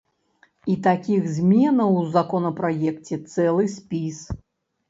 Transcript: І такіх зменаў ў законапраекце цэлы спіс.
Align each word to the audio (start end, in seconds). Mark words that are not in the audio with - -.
І 0.73 0.77
такіх 0.87 1.27
зменаў 1.35 1.91
ў 2.01 2.13
законапраекце 2.15 3.15
цэлы 3.35 3.71
спіс. 3.77 4.17